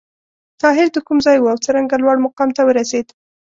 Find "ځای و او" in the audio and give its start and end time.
1.25-1.57